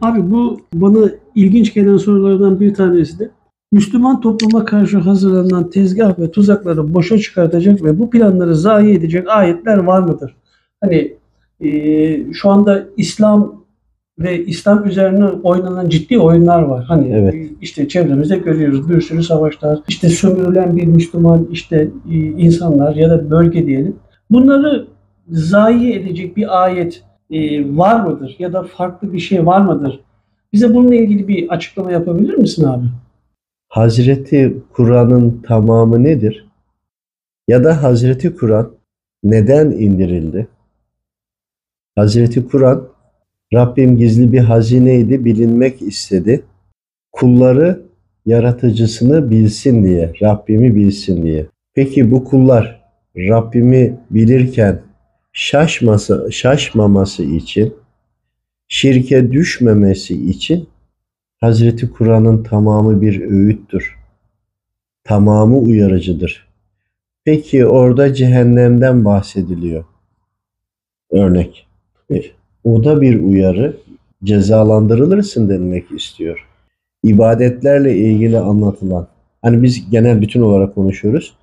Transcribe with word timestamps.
Abi 0.00 0.30
bu 0.30 0.60
bana 0.74 1.10
ilginç 1.34 1.74
gelen 1.74 1.96
sorulardan 1.96 2.60
bir 2.60 2.74
tanesi 2.74 3.18
de 3.18 3.30
Müslüman 3.72 4.20
topluma 4.20 4.64
karşı 4.64 4.98
hazırlanan 4.98 5.70
tezgah 5.70 6.18
ve 6.18 6.30
tuzakları 6.30 6.94
boşa 6.94 7.18
çıkartacak 7.18 7.84
ve 7.84 7.98
bu 7.98 8.10
planları 8.10 8.56
zayi 8.56 8.98
edecek 8.98 9.28
ayetler 9.28 9.76
var 9.76 10.00
mıdır? 10.00 10.36
Hani 10.80 11.14
e, 11.60 12.32
şu 12.32 12.50
anda 12.50 12.84
İslam 12.96 13.64
ve 14.18 14.44
İslam 14.44 14.88
üzerine 14.88 15.24
oynanan 15.24 15.88
ciddi 15.88 16.18
oyunlar 16.18 16.62
var. 16.62 16.84
Hani 16.84 17.12
Evet. 17.12 17.34
e, 17.34 17.48
işte 17.60 17.88
çevremizde 17.88 18.36
görüyoruz 18.36 18.88
bir 18.88 19.00
sürü 19.00 19.22
savaşlar, 19.22 19.78
işte 19.88 20.08
sömürülen 20.08 20.76
bir 20.76 20.86
Müslüman 20.86 21.48
işte 21.50 21.88
e, 22.10 22.14
insanlar 22.14 22.94
ya 22.94 23.10
da 23.10 23.30
bölge 23.30 23.66
diyelim. 23.66 23.96
Bunları 24.30 24.86
zayi 25.28 25.94
edecek 25.94 26.36
bir 26.36 26.64
ayet 26.64 27.02
e, 27.30 27.62
var 27.76 28.00
mıdır? 28.00 28.36
Ya 28.38 28.52
da 28.52 28.62
farklı 28.62 29.12
bir 29.12 29.18
şey 29.18 29.46
var 29.46 29.60
mıdır? 29.60 30.00
Bize 30.52 30.74
bununla 30.74 30.94
ilgili 30.94 31.28
bir 31.28 31.48
açıklama 31.48 31.92
yapabilir 31.92 32.34
misin 32.34 32.64
abi? 32.64 32.84
Hazreti 33.68 34.56
Kur'an'ın 34.72 35.42
tamamı 35.42 36.04
nedir? 36.04 36.48
Ya 37.48 37.64
da 37.64 37.82
Hazreti 37.82 38.36
Kur'an 38.36 38.72
neden 39.22 39.70
indirildi? 39.70 40.48
Hazreti 41.96 42.48
Kur'an 42.48 42.88
Rabbim 43.54 43.96
gizli 43.96 44.32
bir 44.32 44.38
hazineydi, 44.38 45.24
bilinmek 45.24 45.82
istedi. 45.82 46.44
Kulları 47.12 47.82
yaratıcısını 48.26 49.30
bilsin 49.30 49.84
diye, 49.84 50.12
Rabbimi 50.22 50.76
bilsin 50.76 51.22
diye. 51.22 51.46
Peki 51.74 52.10
bu 52.10 52.24
kullar 52.24 52.84
Rabbimi 53.16 53.98
bilirken 54.10 54.80
şaşması, 55.38 56.28
şaşmaması 56.32 57.22
için, 57.22 57.74
şirke 58.68 59.32
düşmemesi 59.32 60.28
için 60.30 60.68
Hazreti 61.40 61.90
Kur'an'ın 61.90 62.42
tamamı 62.42 63.02
bir 63.02 63.20
öğüttür. 63.20 63.96
Tamamı 65.04 65.58
uyarıcıdır. 65.58 66.48
Peki 67.24 67.66
orada 67.66 68.14
cehennemden 68.14 69.04
bahsediliyor. 69.04 69.84
Örnek. 71.10 71.66
E, 72.10 72.22
O 72.64 72.84
da 72.84 73.00
bir 73.00 73.20
uyarı. 73.20 73.76
Cezalandırılırsın 74.24 75.48
denmek 75.48 75.90
istiyor. 75.90 76.46
İbadetlerle 77.04 77.96
ilgili 77.96 78.38
anlatılan. 78.38 79.08
Hani 79.42 79.62
biz 79.62 79.90
genel 79.90 80.20
bütün 80.20 80.40
olarak 80.40 80.74
konuşuyoruz. 80.74 81.34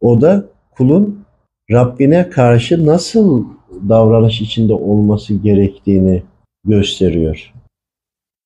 O 0.00 0.20
da 0.20 0.44
kulun 0.70 1.27
Rabbine 1.70 2.30
karşı 2.30 2.86
nasıl 2.86 3.44
davranış 3.88 4.40
içinde 4.40 4.72
olması 4.72 5.34
gerektiğini 5.34 6.22
gösteriyor. 6.64 7.52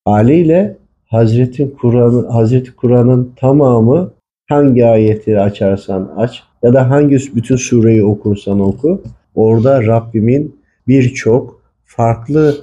Haliyle 0.04 0.76
Hazreti 1.04 1.74
Kur'an 1.74 2.24
Hazreti 2.30 2.76
Kur'an'ın 2.76 3.32
tamamı 3.36 4.12
hangi 4.48 4.86
ayeti 4.86 5.40
açarsan 5.40 6.12
aç 6.16 6.42
ya 6.62 6.74
da 6.74 6.90
hangi 6.90 7.16
bütün 7.34 7.56
sureyi 7.56 8.04
okursan 8.04 8.60
oku 8.60 9.02
orada 9.34 9.86
Rabbimin 9.86 10.60
birçok 10.88 11.62
farklı 11.84 12.56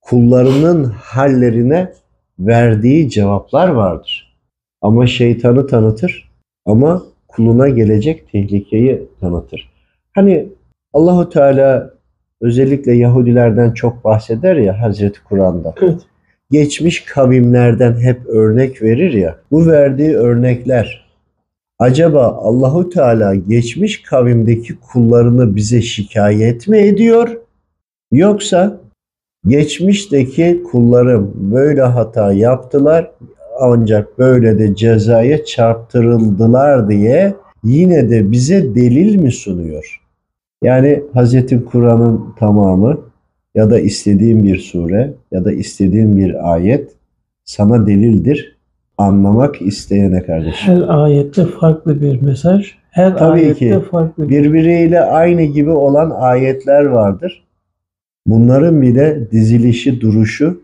kullarının 0.00 0.84
hallerine 0.84 1.92
verdiği 2.38 3.10
cevaplar 3.10 3.68
vardır. 3.68 4.36
Ama 4.82 5.06
şeytanı 5.06 5.66
tanıtır 5.66 6.30
ama 6.66 7.02
kuluna 7.28 7.68
gelecek 7.68 8.32
tehlikeyi 8.32 9.08
tanıtır. 9.20 9.73
Hani 10.14 10.48
Allahu 10.92 11.28
Teala 11.28 11.94
özellikle 12.40 12.92
Yahudilerden 12.92 13.70
çok 13.72 14.04
bahseder 14.04 14.56
ya 14.56 14.80
Hazreti 14.80 15.24
Kur'an'da 15.24 15.74
Evet. 15.82 16.00
geçmiş 16.50 17.04
kavimlerden 17.04 17.96
hep 17.96 18.26
örnek 18.26 18.82
verir 18.82 19.12
ya. 19.12 19.38
Bu 19.50 19.66
verdiği 19.66 20.16
örnekler 20.16 21.04
acaba 21.78 22.26
Allahu 22.26 22.88
Teala 22.90 23.34
geçmiş 23.34 24.02
kavimdeki 24.02 24.76
kullarını 24.92 25.56
bize 25.56 25.82
şikayet 25.82 26.68
mi 26.68 26.78
ediyor? 26.78 27.38
Yoksa 28.12 28.80
geçmişteki 29.46 30.62
kullarım 30.70 31.32
böyle 31.36 31.82
hata 31.82 32.32
yaptılar 32.32 33.10
ancak 33.60 34.18
böyle 34.18 34.58
de 34.58 34.74
cezaya 34.74 35.44
çarptırıldılar 35.44 36.88
diye 36.88 37.34
yine 37.64 38.10
de 38.10 38.32
bize 38.32 38.74
delil 38.74 39.16
mi 39.16 39.32
sunuyor? 39.32 40.03
Yani 40.62 41.02
Hazreti 41.14 41.64
Kur'an'ın 41.64 42.34
tamamı 42.38 43.00
ya 43.54 43.70
da 43.70 43.80
istediğin 43.80 44.42
bir 44.42 44.58
sure 44.58 45.14
ya 45.32 45.44
da 45.44 45.52
istediğin 45.52 46.16
bir 46.16 46.52
ayet 46.52 46.96
sana 47.44 47.86
delildir. 47.86 48.54
Anlamak 48.98 49.62
isteyene 49.62 50.22
kardeşim. 50.22 50.74
Her 50.74 50.84
ayette 50.88 51.46
farklı 51.46 52.00
bir 52.00 52.22
mesaj. 52.22 52.74
Her 52.90 53.16
Tabii 53.16 53.40
ayette 53.40 53.54
ki. 53.54 53.80
farklı 53.90 54.28
bir 54.28 54.28
Birbiriyle 54.28 55.00
aynı 55.00 55.42
gibi 55.42 55.70
olan 55.70 56.10
ayetler 56.10 56.84
vardır. 56.84 57.44
Bunların 58.26 58.82
bile 58.82 59.30
dizilişi, 59.30 60.00
duruşu 60.00 60.60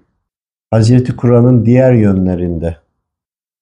Hazreti 0.70 1.16
Kur'an'ın 1.16 1.66
diğer 1.66 1.92
yönlerinde 1.92 2.76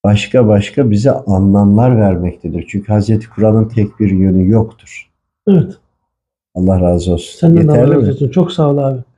başka 0.04 0.48
başka 0.48 0.90
bize 0.90 1.10
anlamlar 1.10 1.96
vermektedir. 1.98 2.66
Çünkü 2.68 2.92
Hazreti 2.92 3.30
Kur'an'ın 3.30 3.68
tek 3.68 4.00
bir 4.00 4.10
yönü 4.10 4.50
yoktur. 4.50 5.10
Evet. 5.48 5.78
Allah 6.58 6.80
razı 6.80 7.12
olsun. 7.12 7.38
Senden 7.38 7.56
de 7.56 7.72
Yeterli 7.72 7.92
Allah 7.92 7.94
mi? 7.94 8.02
razı 8.02 8.10
olsun. 8.12 8.28
Çok 8.28 8.52
sağ 8.52 8.70
ol 8.70 8.78
abi. 8.78 8.98